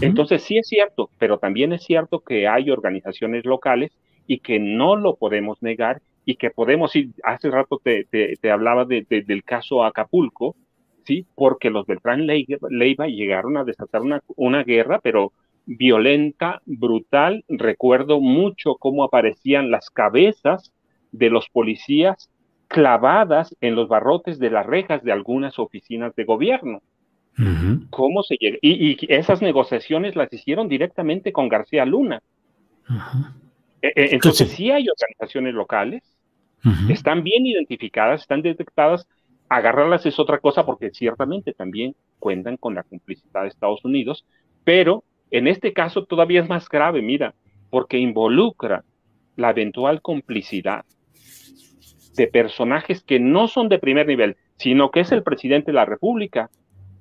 Entonces 0.00 0.42
sí 0.42 0.56
es 0.56 0.66
cierto, 0.66 1.10
pero 1.18 1.36
también 1.36 1.74
es 1.74 1.84
cierto 1.84 2.20
que 2.20 2.48
hay 2.48 2.70
organizaciones 2.70 3.44
locales 3.44 3.92
y 4.26 4.38
que 4.38 4.58
no 4.58 4.96
lo 4.96 5.16
podemos 5.16 5.62
negar 5.62 6.00
y 6.24 6.36
que 6.36 6.50
podemos 6.50 6.94
ir, 6.96 7.10
hace 7.22 7.50
rato 7.50 7.80
te, 7.82 8.04
te, 8.04 8.50
hablaba 8.50 8.84
de, 8.84 9.06
del 9.08 9.44
caso 9.44 9.84
Acapulco, 9.84 10.56
¿sí? 11.04 11.26
Porque 11.34 11.70
los 11.70 11.86
Beltrán 11.86 12.26
Leiva 12.26 13.06
llegaron 13.06 13.56
a 13.56 13.64
desatar 13.64 14.02
una, 14.02 14.22
una 14.36 14.62
guerra, 14.64 15.00
pero 15.02 15.32
violenta, 15.66 16.62
brutal. 16.66 17.44
Recuerdo 17.48 18.20
mucho 18.20 18.76
cómo 18.76 19.04
aparecían 19.04 19.70
las 19.70 19.90
cabezas 19.90 20.72
de 21.12 21.30
los 21.30 21.48
policías 21.48 22.30
clavadas 22.68 23.54
en 23.60 23.74
los 23.74 23.88
barrotes 23.88 24.38
de 24.38 24.50
las 24.50 24.66
rejas 24.66 25.02
de 25.04 25.12
algunas 25.12 25.58
oficinas 25.58 26.14
de 26.16 26.24
gobierno. 26.24 26.82
¿Cómo 27.90 28.22
se 28.22 28.36
llega? 28.36 28.58
Y, 28.62 28.96
esas 29.12 29.42
negociaciones 29.42 30.14
las 30.14 30.32
hicieron 30.32 30.68
directamente 30.68 31.32
con 31.32 31.48
García 31.48 31.84
Luna. 31.84 32.22
E, 33.82 33.88
e, 33.88 34.14
entonces, 34.14 34.50
sí 34.50 34.70
hay 34.70 34.86
organizaciones 34.88 35.54
locales, 35.54 36.02
están 36.88 37.22
bien 37.22 37.46
identificadas, 37.46 38.22
están 38.22 38.42
detectadas. 38.42 39.06
Agarrarlas 39.48 40.06
es 40.06 40.18
otra 40.18 40.38
cosa 40.38 40.64
porque 40.64 40.90
ciertamente 40.90 41.52
también 41.52 41.94
cuentan 42.18 42.56
con 42.56 42.74
la 42.74 42.82
complicidad 42.82 43.42
de 43.42 43.48
Estados 43.48 43.84
Unidos, 43.84 44.24
pero 44.64 45.04
en 45.30 45.46
este 45.46 45.72
caso 45.72 46.04
todavía 46.04 46.40
es 46.40 46.48
más 46.48 46.68
grave, 46.68 47.02
mira, 47.02 47.34
porque 47.70 47.98
involucra 47.98 48.84
la 49.36 49.50
eventual 49.50 50.00
complicidad 50.00 50.84
de 52.16 52.26
personajes 52.28 53.02
que 53.02 53.18
no 53.18 53.48
son 53.48 53.68
de 53.68 53.78
primer 53.78 54.06
nivel, 54.06 54.36
sino 54.56 54.90
que 54.90 55.00
es 55.00 55.12
el 55.12 55.22
presidente 55.22 55.72
de 55.72 55.74
la 55.74 55.84
República, 55.84 56.50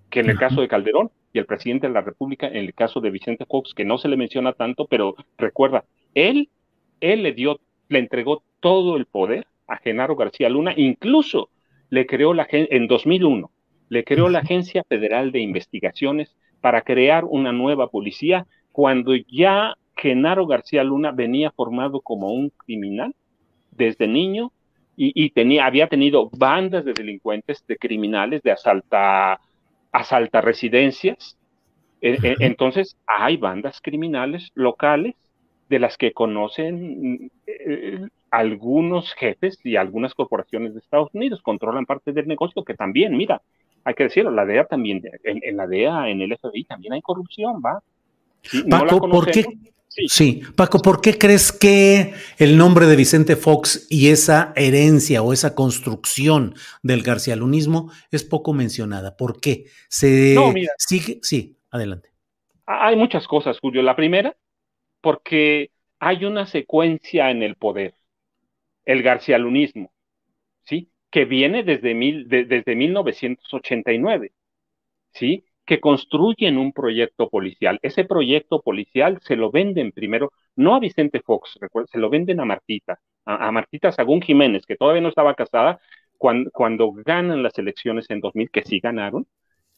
que 0.09 0.21
en 0.21 0.29
el 0.29 0.37
caso 0.37 0.61
de 0.61 0.67
Calderón, 0.67 1.11
y 1.31 1.39
el 1.39 1.45
presidente 1.45 1.87
de 1.87 1.93
la 1.93 2.01
República 2.01 2.47
en 2.47 2.57
el 2.57 2.73
caso 2.73 3.01
de 3.01 3.09
Vicente 3.09 3.45
Fox, 3.45 3.73
que 3.73 3.85
no 3.85 3.97
se 3.97 4.07
le 4.07 4.17
menciona 4.17 4.53
tanto, 4.53 4.85
pero 4.85 5.15
recuerda, 5.37 5.85
él, 6.13 6.49
él 7.01 7.23
le 7.23 7.33
dio, 7.33 7.59
le 7.89 7.99
entregó 7.99 8.43
todo 8.59 8.97
el 8.97 9.05
poder 9.05 9.47
a 9.67 9.77
Genaro 9.77 10.15
García 10.15 10.49
Luna, 10.49 10.73
incluso 10.75 11.49
le 11.89 12.05
creó 12.05 12.33
la 12.33 12.47
en 12.49 12.87
2001, 12.87 13.51
le 13.89 14.03
creó 14.03 14.29
la 14.29 14.39
Agencia 14.39 14.83
Federal 14.87 15.31
de 15.31 15.39
Investigaciones 15.39 16.35
para 16.61 16.81
crear 16.81 17.25
una 17.25 17.51
nueva 17.51 17.87
policía 17.87 18.47
cuando 18.71 19.15
ya 19.15 19.75
Genaro 19.95 20.47
García 20.47 20.83
Luna 20.83 21.11
venía 21.11 21.51
formado 21.51 22.01
como 22.01 22.33
un 22.33 22.49
criminal 22.49 23.13
desde 23.71 24.07
niño 24.07 24.51
y, 24.95 25.31
tenía, 25.31 25.65
había 25.65 25.87
tenido 25.87 26.29
bandas 26.29 26.85
de 26.85 26.93
delincuentes, 26.93 27.65
de 27.67 27.77
criminales, 27.77 28.43
de 28.43 28.51
asalta, 28.51 29.39
asalta 29.91 30.39
residencias. 30.39 31.35
E, 31.99 32.11
e, 32.21 32.35
entonces, 32.41 32.95
hay 33.07 33.37
bandas 33.37 33.81
criminales 33.81 34.51
locales 34.53 35.15
de 35.67 35.79
las 35.79 35.97
que 35.97 36.13
conocen 36.13 37.31
eh, 37.47 38.07
algunos 38.33 39.13
jefes 39.13 39.59
y 39.63 39.75
algunas 39.75 40.15
corporaciones 40.15 40.73
de 40.73 40.79
Estados 40.79 41.13
Unidos 41.13 41.39
controlan 41.43 41.85
parte 41.85 42.13
del 42.13 42.27
negocio 42.27 42.63
que 42.63 42.73
también, 42.73 43.15
mira, 43.15 43.43
hay 43.83 43.93
que 43.93 44.05
decirlo, 44.05 44.31
la 44.31 44.43
DEA 44.43 44.65
también, 44.65 45.03
en, 45.23 45.55
la 45.55 45.67
DEA, 45.67 46.09
en 46.09 46.19
el 46.19 46.35
FBI 46.35 46.63
también 46.63 46.93
hay 46.93 47.01
corrupción, 47.03 47.61
¿va? 47.63 47.83
Paco, 48.71 49.07
¿por 49.07 49.29
qué? 49.29 49.45
Sí. 49.87 50.41
Paco, 50.55 50.79
¿por 50.79 50.99
qué 50.99 51.19
crees 51.19 51.51
que 51.51 52.15
el 52.39 52.57
nombre 52.57 52.87
de 52.87 52.95
Vicente 52.95 53.35
Fox 53.35 53.85
y 53.91 54.07
esa 54.09 54.51
herencia 54.55 55.21
o 55.21 55.31
esa 55.31 55.53
construcción 55.53 56.55
del 56.81 57.03
garcialunismo 57.03 57.91
es 58.09 58.23
poco 58.23 58.51
mencionada? 58.51 59.15
¿Por 59.15 59.39
qué? 59.39 59.65
Se 59.89 60.35
sigue, 60.79 61.19
sí, 61.21 61.55
adelante. 61.69 62.09
Hay 62.65 62.95
muchas 62.95 63.27
cosas, 63.27 63.59
Julio. 63.59 63.83
La 63.83 63.95
primera, 63.95 64.35
porque 65.01 65.69
hay 65.99 66.25
una 66.25 66.47
secuencia 66.47 67.29
en 67.29 67.43
el 67.43 67.57
poder 67.57 67.93
el 68.85 69.03
garcialunismo, 69.03 69.91
¿sí? 70.63 70.89
Que 71.11 71.25
viene 71.25 71.63
desde, 71.63 71.93
mil, 71.93 72.27
desde 72.27 72.75
1989, 72.75 74.31
¿sí? 75.13 75.45
Que 75.65 75.79
construyen 75.79 76.57
un 76.57 76.73
proyecto 76.73 77.29
policial. 77.29 77.79
Ese 77.81 78.05
proyecto 78.05 78.61
policial 78.61 79.19
se 79.23 79.35
lo 79.35 79.51
venden 79.51 79.91
primero, 79.91 80.31
no 80.55 80.75
a 80.75 80.79
Vicente 80.79 81.21
Fox, 81.21 81.57
se 81.91 81.97
lo 81.97 82.09
venden 82.09 82.39
a 82.39 82.45
Martita, 82.45 82.99
a, 83.25 83.51
Martita 83.51 83.91
Sagún 83.91 84.21
Jiménez, 84.21 84.65
que 84.65 84.75
todavía 84.75 85.01
no 85.01 85.09
estaba 85.09 85.35
casada, 85.35 85.79
cuando, 86.17 86.93
ganan 87.05 87.43
las 87.43 87.57
elecciones 87.57 88.09
en 88.09 88.21
2000, 88.21 88.49
que 88.49 88.63
sí 88.63 88.79
ganaron, 88.79 89.27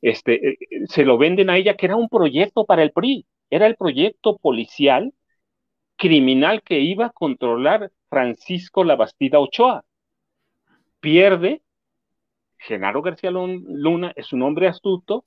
este, 0.02 0.50
eh, 0.50 0.58
se 0.88 1.04
lo 1.06 1.18
venden 1.18 1.50
a 1.50 1.58
ella, 1.58 1.76
que 1.76 1.88
era 1.88 1.96
un 1.96 2.10
proyecto 2.10 2.66
para 2.66 2.84
el 2.84 2.92
PRI, 2.92 3.26
era 3.50 3.68
el 3.68 3.76
proyecto 3.76 4.38
policial 4.38 5.14
criminal 5.98 6.62
que 6.62 6.80
iba 6.80 7.08
a 7.08 7.12
controlar 7.12 7.92
Francisco 8.10 8.84
Labastida 8.84 9.40
Ochoa. 9.40 9.84
Pierde 11.00 11.62
Genaro 12.66 13.02
García 13.02 13.32
Luna 13.32 14.12
es 14.16 14.34
un 14.34 14.42
hombre 14.42 14.68
astuto, 14.68 15.26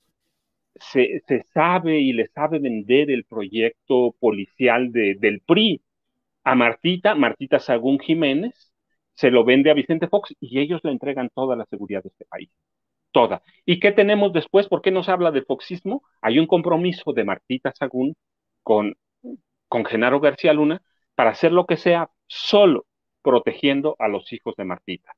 se, 0.75 1.21
sabe 1.53 1.99
y 1.99 2.13
le 2.13 2.27
sabe 2.27 2.59
vender 2.59 3.11
el 3.11 3.25
proyecto 3.25 4.15
policial 4.19 4.91
del 4.91 5.41
PRI 5.45 5.81
a 6.43 6.55
Martita, 6.55 7.15
Martita 7.15 7.59
Sagún 7.59 7.99
Jiménez, 7.99 8.73
se 9.13 9.31
lo 9.31 9.43
vende 9.43 9.69
a 9.69 9.73
Vicente 9.73 10.07
Fox 10.07 10.33
y 10.39 10.59
ellos 10.59 10.81
le 10.83 10.91
entregan 10.91 11.29
toda 11.33 11.55
la 11.55 11.65
seguridad 11.65 12.03
de 12.03 12.09
este 12.09 12.25
país. 12.25 12.49
Toda. 13.11 13.41
¿Y 13.65 13.79
qué 13.79 13.91
tenemos 13.91 14.33
después? 14.33 14.67
¿Por 14.67 14.81
qué 14.81 14.91
nos 14.91 15.09
habla 15.09 15.31
de 15.31 15.41
foxismo? 15.41 16.03
Hay 16.21 16.39
un 16.39 16.47
compromiso 16.47 17.11
de 17.11 17.23
Martita 17.23 17.73
Sagún 17.73 18.15
con, 18.63 18.95
con 19.69 19.85
Genaro 19.85 20.19
García 20.19 20.53
Luna 20.53 20.81
para 21.15 21.31
hacer 21.31 21.51
lo 21.51 21.65
que 21.65 21.77
sea 21.77 22.09
solo 22.27 22.85
protegiendo 23.21 23.95
a 23.99 24.07
los 24.07 24.31
hijos 24.33 24.55
de 24.57 24.65
Martita. 24.65 25.15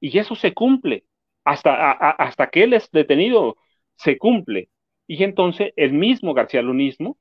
Y 0.00 0.18
eso 0.18 0.34
se 0.36 0.54
cumple. 0.54 1.04
Hasta, 1.44 1.92
hasta 1.92 2.50
que 2.50 2.64
él 2.64 2.74
es 2.74 2.90
detenido, 2.90 3.56
se 3.96 4.18
cumple. 4.18 4.68
Y 5.06 5.22
entonces 5.24 5.72
el 5.76 5.92
mismo 5.92 6.34
García 6.34 6.62
Lunismo 6.62 7.18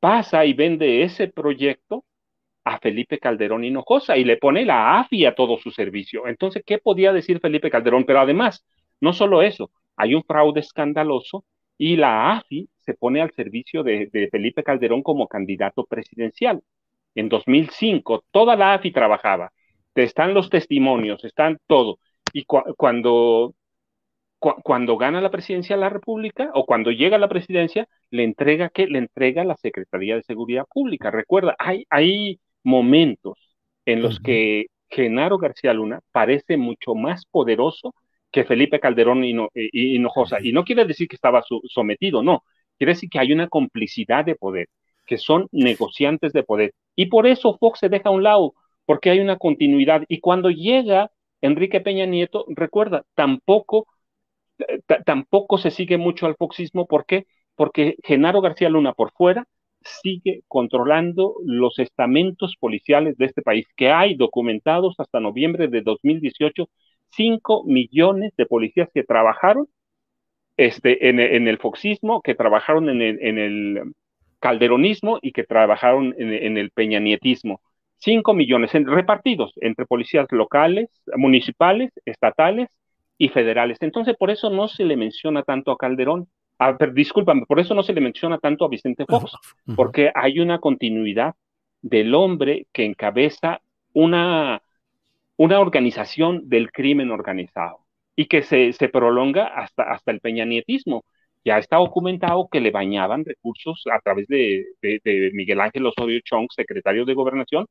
pasa 0.00 0.44
y 0.44 0.52
vende 0.52 1.02
ese 1.02 1.28
proyecto 1.28 2.04
a 2.64 2.78
Felipe 2.78 3.18
Calderón 3.18 3.64
Hinojosa 3.64 4.16
y 4.18 4.24
le 4.24 4.36
pone 4.36 4.64
la 4.64 5.00
AFI 5.00 5.24
a 5.26 5.34
todo 5.34 5.58
su 5.58 5.70
servicio. 5.70 6.26
Entonces, 6.26 6.62
¿qué 6.66 6.78
podía 6.78 7.12
decir 7.12 7.40
Felipe 7.40 7.70
Calderón? 7.70 8.04
Pero 8.04 8.20
además, 8.20 8.64
no 9.00 9.12
solo 9.12 9.42
eso, 9.42 9.70
hay 9.96 10.14
un 10.14 10.24
fraude 10.24 10.60
escandaloso 10.60 11.44
y 11.78 11.96
la 11.96 12.32
AFI 12.32 12.68
se 12.84 12.94
pone 12.94 13.22
al 13.22 13.32
servicio 13.34 13.82
de, 13.82 14.28
Felipe 14.30 14.62
Calderón 14.64 15.02
como 15.02 15.28
candidato 15.28 15.84
presidencial. 15.84 16.62
En 17.14 17.28
2005, 17.28 18.24
toda 18.30 18.56
la 18.56 18.74
AFI 18.74 18.92
trabajaba. 18.92 19.52
Están 19.94 20.34
los 20.34 20.50
testimonios, 20.50 21.24
están 21.24 21.58
todo. 21.66 21.98
Y 22.32 22.44
cuando 22.44 23.54
cuando 24.38 24.96
gana 24.96 25.20
la 25.20 25.30
presidencia 25.30 25.76
de 25.76 25.80
la 25.80 25.88
República 25.88 26.50
o 26.54 26.64
cuando 26.64 26.90
llega 26.92 27.16
a 27.16 27.18
la 27.20 27.28
presidencia, 27.28 27.88
le 28.10 28.24
entrega 28.24 28.68
que 28.68 28.86
le 28.86 28.98
entrega 28.98 29.44
la 29.44 29.56
Secretaría 29.56 30.14
de 30.14 30.22
Seguridad 30.22 30.64
Pública. 30.72 31.10
Recuerda, 31.10 31.56
hay, 31.58 31.84
hay 31.90 32.40
momentos 32.62 33.34
en 33.84 34.02
los 34.02 34.20
que 34.20 34.66
Genaro 34.90 35.38
García 35.38 35.72
Luna 35.74 36.00
parece 36.12 36.56
mucho 36.56 36.94
más 36.94 37.26
poderoso 37.26 37.94
que 38.30 38.44
Felipe 38.44 38.80
Calderón 38.80 39.24
y 39.24 39.34
Hinojosa. 39.72 40.38
Y 40.42 40.52
no 40.52 40.64
quiere 40.64 40.84
decir 40.84 41.08
que 41.08 41.16
estaba 41.16 41.42
sometido, 41.68 42.22
no. 42.22 42.44
Quiere 42.78 42.92
decir 42.92 43.08
que 43.10 43.18
hay 43.18 43.32
una 43.32 43.48
complicidad 43.48 44.24
de 44.24 44.36
poder, 44.36 44.68
que 45.06 45.18
son 45.18 45.48
negociantes 45.52 46.32
de 46.32 46.42
poder. 46.44 46.72
Y 46.94 47.06
por 47.06 47.26
eso 47.26 47.56
Fox 47.58 47.80
se 47.80 47.88
deja 47.88 48.10
a 48.10 48.12
un 48.12 48.22
lado, 48.22 48.54
porque 48.86 49.10
hay 49.10 49.20
una 49.20 49.36
continuidad. 49.36 50.04
Y 50.08 50.20
cuando 50.20 50.50
llega 50.50 51.10
Enrique 51.40 51.80
Peña 51.80 52.06
Nieto, 52.06 52.44
recuerda, 52.48 53.04
tampoco 53.14 53.86
tampoco 55.04 55.58
se 55.58 55.70
sigue 55.70 55.98
mucho 55.98 56.26
al 56.26 56.36
foxismo. 56.36 56.86
¿Por 56.86 57.06
qué? 57.06 57.26
Porque 57.54 57.96
Genaro 58.04 58.40
García 58.40 58.68
Luna 58.68 58.92
por 58.92 59.12
fuera 59.12 59.46
sigue 60.02 60.42
controlando 60.48 61.36
los 61.44 61.78
estamentos 61.78 62.56
policiales 62.58 63.16
de 63.16 63.26
este 63.26 63.42
país, 63.42 63.66
que 63.76 63.90
hay 63.90 64.16
documentados 64.16 64.96
hasta 64.98 65.20
noviembre 65.20 65.68
de 65.68 65.82
2018, 65.82 66.68
5 67.10 67.64
millones 67.64 68.32
de 68.36 68.46
policías 68.46 68.88
que 68.92 69.04
trabajaron 69.04 69.68
este, 70.56 71.08
en, 71.08 71.48
el 71.48 71.58
foxismo, 71.58 72.20
que 72.20 72.34
trabajaron 72.34 72.88
en 72.88 73.00
el, 73.02 73.94
calderonismo 74.40 75.18
y 75.20 75.32
que 75.32 75.44
trabajaron 75.44 76.14
en, 76.18 76.58
el 76.58 76.70
peñanietismo. 76.70 77.60
5 77.98 78.34
millones 78.34 78.72
repartidos 78.72 79.52
entre 79.56 79.86
policías 79.86 80.26
locales, 80.30 80.88
municipales, 81.16 81.90
estatales 82.04 82.68
y 83.18 83.28
federales. 83.28 83.78
Entonces, 83.80 84.16
por 84.16 84.30
eso 84.30 84.50
no 84.50 84.68
se 84.68 84.84
le 84.84 84.96
menciona 84.96 85.42
tanto 85.42 85.72
a 85.72 85.76
Calderón. 85.76 86.28
Ah, 86.60 86.76
discúlpame, 86.92 87.46
por 87.46 87.60
eso 87.60 87.74
no 87.74 87.82
se 87.82 87.92
le 87.92 88.00
menciona 88.00 88.38
tanto 88.38 88.64
a 88.64 88.68
Vicente 88.68 89.04
Fox, 89.08 89.32
porque 89.76 90.10
hay 90.14 90.40
una 90.40 90.58
continuidad 90.58 91.34
del 91.82 92.14
hombre 92.14 92.66
que 92.72 92.84
encabeza 92.84 93.60
una, 93.92 94.62
una 95.38 95.60
organización 95.60 96.48
del 96.48 96.70
crimen 96.72 97.10
organizado 97.10 97.86
y 98.16 98.26
que 98.26 98.42
se, 98.42 98.72
se 98.72 98.88
prolonga 98.88 99.46
hasta, 99.46 99.84
hasta 99.84 100.10
el 100.10 100.20
peñanietismo. 100.20 101.04
Ya 101.44 101.58
está 101.58 101.76
documentado 101.76 102.48
que 102.50 102.60
le 102.60 102.72
bañaban 102.72 103.24
recursos 103.24 103.84
a 103.92 104.00
través 104.00 104.26
de, 104.28 104.66
de, 104.82 105.30
Miguel 105.32 105.60
Ángel 105.60 105.86
Osorio 105.86 106.20
Chong, 106.24 106.48
secretario 106.50 107.04
de 107.04 107.14
Gobernación, 107.14 107.66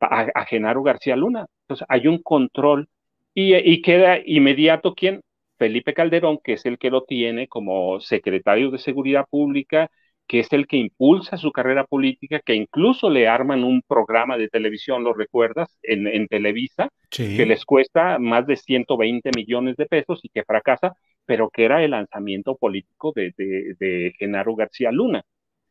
a, 0.00 0.44
Genaro 0.46 0.82
García 0.82 1.16
Luna. 1.16 1.46
Entonces, 1.64 1.86
hay 1.90 2.06
un 2.06 2.22
control 2.22 2.88
y, 3.34 3.82
queda 3.82 4.18
inmediato 4.24 4.94
quién? 4.94 5.22
Felipe 5.58 5.94
Calderón, 5.94 6.38
que 6.42 6.54
es 6.54 6.64
el 6.66 6.78
que 6.78 6.90
lo 6.90 7.04
tiene 7.04 7.48
como 7.48 8.00
secretario 8.00 8.70
de 8.70 8.78
Seguridad 8.78 9.26
Pública, 9.28 9.90
que 10.30 10.38
es 10.38 10.52
el 10.52 10.68
que 10.68 10.76
impulsa 10.76 11.36
su 11.36 11.50
carrera 11.50 11.82
política, 11.82 12.38
que 12.38 12.54
incluso 12.54 13.10
le 13.10 13.26
arman 13.26 13.64
un 13.64 13.82
programa 13.82 14.38
de 14.38 14.46
televisión, 14.46 15.02
¿lo 15.02 15.12
recuerdas? 15.12 15.76
En, 15.82 16.28
Televisa, 16.28 16.88
que 17.10 17.44
les 17.44 17.64
cuesta 17.64 18.16
más 18.20 18.46
de 18.46 18.54
120 18.54 19.32
millones 19.34 19.74
de 19.76 19.86
pesos 19.86 20.20
y 20.22 20.28
que 20.28 20.44
fracasa, 20.44 20.94
pero 21.26 21.50
que 21.50 21.64
era 21.64 21.82
el 21.82 21.90
lanzamiento 21.90 22.54
político 22.54 23.12
de, 23.12 24.14
Genaro 24.20 24.54
García 24.54 24.92
Luna. 24.92 25.24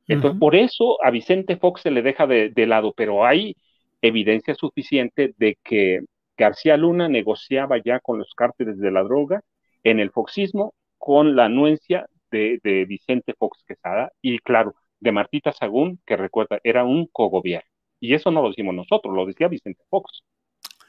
Entonces, 0.10 0.38
por 0.38 0.58
eso 0.58 1.02
a 1.06 1.10
Vicente 1.10 1.56
Fox 1.56 1.84
se 1.84 1.91
le 1.91 2.02
deja 2.02 2.28
de 2.28 2.67
lado, 2.67 2.93
pero 2.98 3.26
hay 3.26 3.56
evidencia 4.02 4.56
suficiente 4.56 5.34
de 5.38 5.58
que 5.63 6.02
García 6.38 6.76
Luna 6.76 7.08
negociaba 7.08 7.78
ya 7.82 8.02
con 8.02 8.19
los 8.19 8.34
cárteles 8.36 8.78
de 8.78 8.91
la 8.91 9.04
droga 9.04 9.39
en 9.86 10.02
el 10.02 10.12
foxismo 10.12 10.74
con 10.98 11.38
la 11.38 11.45
anuencia 11.45 12.08
de, 12.31 12.85
Vicente 12.87 13.33
Fox 13.37 13.63
Quesada 13.67 14.11
y, 14.21 14.39
claro, 14.39 14.75
de 14.99 15.11
Martita 15.11 15.51
Sagún, 15.51 15.99
que 16.05 16.17
recuerda, 16.17 16.59
era 16.63 16.83
un 16.83 17.07
cogobierno. 17.07 17.69
Y 17.99 18.13
eso 18.13 18.31
no 18.31 18.41
lo 18.41 18.49
decimos 18.49 18.75
nosotros, 18.75 19.13
lo 19.13 19.25
decía 19.25 19.47
Vicente 19.47 19.83
Fox. 19.89 20.23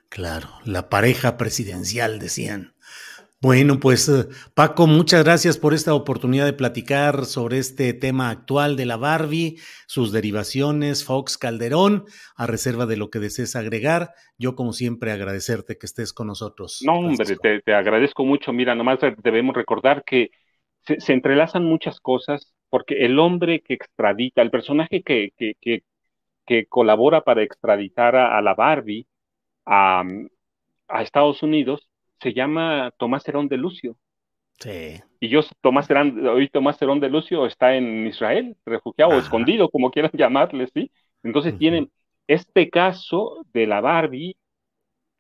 Claro, 0.09 0.49
la 0.65 0.89
pareja 0.89 1.37
presidencial, 1.37 2.19
decían. 2.19 2.75
Bueno, 3.43 3.81
pues 3.81 4.07
eh, 4.11 4.29
Paco, 4.55 4.87
muchas 4.87 5.25
gracias 5.25 5.57
por 5.57 5.73
esta 5.73 5.95
oportunidad 5.95 6.45
de 6.45 6.53
platicar 6.53 7.25
sobre 7.25 7.57
este 7.57 7.95
tema 7.95 8.29
actual 8.29 8.77
de 8.77 8.85
la 8.85 8.99
Barbie, 8.99 9.57
sus 9.87 10.13
derivaciones, 10.13 11.07
Fox 11.07 11.39
Calderón, 11.39 12.05
a 12.37 12.47
reserva 12.47 12.85
de 12.85 12.99
lo 12.99 13.09
que 13.09 13.19
desees 13.19 13.57
agregar. 13.57 14.11
Yo, 14.37 14.57
como 14.57 14.75
siempre, 14.75 15.11
agradecerte 15.11 15.79
que 15.79 15.87
estés 15.87 16.13
con 16.13 16.27
nosotros. 16.27 16.83
No, 16.85 16.99
hombre, 16.99 17.63
te, 17.65 17.73
agradezco 17.73 18.27
mucho. 18.27 18.53
Mira, 18.53 18.75
nomás 18.75 18.99
debemos 19.23 19.57
recordar 19.57 20.05
que 20.05 20.33
se, 20.85 21.13
entrelazan 21.13 21.65
muchas 21.65 22.01
cosas, 22.01 22.55
porque 22.69 23.05
el 23.05 23.19
hombre 23.19 23.61
que 23.61 23.75
extradita, 23.75 24.43
el 24.43 24.51
personaje 24.51 25.03
que, 25.03 25.33
que, 25.37 25.55
que, 25.61 25.83
colabora 26.69 27.21
para 27.23 27.43
extraditar 27.43 28.17
a, 28.17 28.41
la 28.43 28.55
Barbie 28.55 29.07
a, 29.67 30.03
a 30.89 31.03
Estados 31.03 31.43
Unidos, 31.43 31.89
se 32.21 32.33
llama 32.35 32.93
Tomás 32.99 33.27
Herón 33.29 33.49
de 33.49 33.57
Lucio. 33.57 33.97
Sí. 34.59 35.01
Y 35.21 35.29
yo, 35.29 35.41
Tomás 35.61 35.89
Herón, 35.89 36.27
hoy 36.27 36.49
Tomás 36.49 36.81
Herón 36.83 37.01
de 37.01 37.09
Lucio 37.09 37.47
está 37.47 37.77
en 37.77 38.07
Israel, 38.07 38.57
refugiado, 38.67 39.13
o 39.13 39.19
escondido, 39.19 39.71
como 39.71 39.91
quieran 39.91 40.11
llamarle, 40.13 40.67
¿sí? 40.75 40.91
Entonces 41.23 41.57
tienen, 41.59 41.91
este 42.27 42.69
caso 42.69 43.47
de 43.53 43.67
la 43.67 43.81
Barbie 43.81 44.37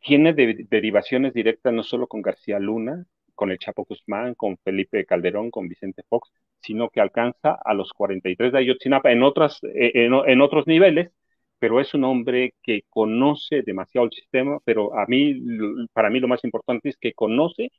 tiene 0.00 0.32
derivaciones 0.34 1.34
directas 1.34 1.72
no 1.72 1.82
solo 1.82 2.06
con 2.06 2.22
García 2.22 2.58
Luna, 2.58 3.06
con 3.40 3.50
el 3.50 3.58
Chapo 3.58 3.86
Guzmán, 3.88 4.34
con 4.34 4.58
Felipe 4.58 5.06
Calderón, 5.06 5.50
con 5.50 5.66
Vicente 5.66 6.02
Fox, 6.10 6.30
sino 6.60 6.90
que 6.90 7.00
alcanza 7.00 7.58
a 7.64 7.72
los 7.72 7.90
43 7.94 8.52
de 8.52 8.58
Ayotzinapa 8.58 9.12
en, 9.12 9.22
otras, 9.22 9.60
eh, 9.62 9.92
en 9.94 10.40
otros 10.42 10.66
niveles, 10.66 11.10
pero 11.58 11.80
es 11.80 11.94
un 11.94 12.04
hombre 12.04 12.52
que 12.62 12.82
conoce 12.90 13.62
demasiado 13.62 14.04
el 14.06 14.12
sistema, 14.12 14.58
pero 14.66 14.94
a 14.94 15.06
mí, 15.06 15.40
para 15.94 16.10
mí 16.10 16.20
lo 16.20 16.28
más 16.28 16.44
importante 16.44 16.90
es 16.90 16.98
que 16.98 17.14
conoce 17.14 17.70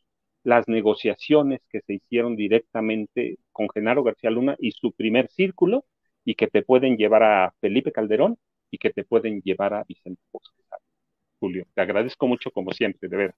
las 0.44 0.68
negociaciones 0.68 1.62
que 1.70 1.82
se 1.82 1.94
hicieron 1.94 2.36
directamente 2.36 3.38
con 3.52 3.70
Genaro 3.70 4.02
García 4.02 4.32
Luna 4.32 4.56
y 4.60 4.72
su 4.72 4.92
primer 4.94 5.28
círculo, 5.30 5.86
y 6.26 6.34
que 6.34 6.48
te 6.48 6.64
pueden 6.64 6.98
llevar 6.98 7.22
a 7.22 7.54
Felipe 7.62 7.92
Calderón 7.92 8.38
y 8.72 8.80
que 8.80 8.90
te 8.90 9.04
pueden 9.04 9.42
llevar 9.42 9.76
a 9.76 9.84
Vicente 9.88 10.24
Fox. 10.32 10.52
Julio, 11.40 11.66
te 11.76 11.82
agradezco 11.82 12.28
mucho 12.28 12.50
como 12.50 12.72
siempre, 12.72 13.10
de 13.10 13.18
verdad. 13.18 13.36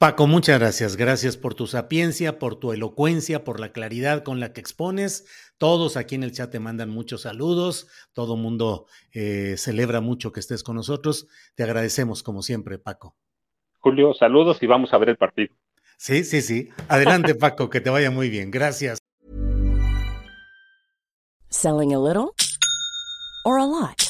Paco, 0.00 0.26
muchas 0.26 0.58
gracias. 0.58 0.96
Gracias 0.96 1.36
por 1.36 1.52
tu 1.52 1.66
sapiencia, 1.66 2.38
por 2.38 2.56
tu 2.56 2.72
elocuencia, 2.72 3.44
por 3.44 3.60
la 3.60 3.70
claridad 3.70 4.22
con 4.22 4.40
la 4.40 4.54
que 4.54 4.60
expones. 4.62 5.26
Todos 5.58 5.98
aquí 5.98 6.14
en 6.14 6.22
el 6.22 6.32
chat 6.32 6.50
te 6.50 6.58
mandan 6.58 6.88
muchos 6.88 7.20
saludos. 7.20 7.86
Todo 8.14 8.38
mundo 8.38 8.86
eh, 9.12 9.56
celebra 9.58 10.00
mucho 10.00 10.32
que 10.32 10.40
estés 10.40 10.62
con 10.62 10.76
nosotros. 10.76 11.28
Te 11.54 11.64
agradecemos 11.64 12.22
como 12.22 12.40
siempre, 12.40 12.78
Paco. 12.78 13.14
Julio, 13.76 14.14
saludos 14.14 14.62
y 14.62 14.66
vamos 14.66 14.90
a 14.94 14.96
ver 14.96 15.10
el 15.10 15.18
partido. 15.18 15.54
Sí, 15.98 16.24
sí, 16.24 16.40
sí. 16.40 16.70
Adelante, 16.88 17.34
Paco, 17.38 17.68
que 17.68 17.82
te 17.82 17.90
vaya 17.90 18.10
muy 18.10 18.30
bien. 18.30 18.50
Gracias. 18.50 19.00
Selling 21.50 21.92
a 21.92 21.98
little 21.98 22.30
or 23.44 23.58
a 23.58 23.66
lot. 23.66 24.09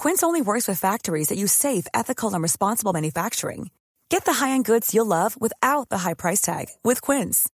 Quince 0.00 0.22
only 0.22 0.40
works 0.40 0.66
with 0.66 0.80
factories 0.80 1.28
that 1.28 1.36
use 1.36 1.52
safe, 1.52 1.86
ethical, 1.92 2.32
and 2.32 2.42
responsible 2.42 2.94
manufacturing. 2.94 3.70
Get 4.08 4.24
the 4.24 4.32
high-end 4.32 4.64
goods 4.64 4.94
you'll 4.94 5.14
love 5.18 5.36
without 5.38 5.90
the 5.90 5.98
high 5.98 6.14
price 6.14 6.40
tag 6.40 6.68
with 6.82 7.02
Quince. 7.02 7.50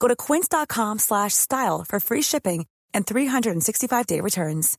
Go 0.00 0.08
to 0.08 0.16
quince.com/style 0.16 1.84
for 1.86 2.00
free 2.00 2.22
shipping 2.22 2.64
and 2.94 3.04
365-day 3.04 4.20
returns. 4.22 4.78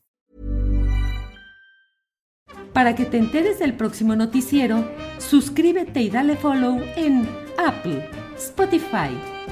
Para 2.74 2.96
que 2.96 3.06
te 3.06 3.20
enteres 3.20 3.60
del 3.60 3.78
próximo 3.78 4.16
noticiero, 4.16 4.84
suscríbete 5.20 6.02
y 6.02 6.10
dale 6.10 6.36
follow 6.36 6.82
en 6.96 7.30
Apple, 7.60 8.10
Spotify, 8.38 9.12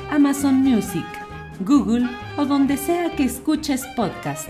Amazon 0.09 0.55
Music, 0.63 1.05
Google 1.59 2.09
o 2.37 2.45
donde 2.45 2.75
sea 2.75 3.15
que 3.15 3.25
escuches 3.25 3.85
podcast. 3.95 4.49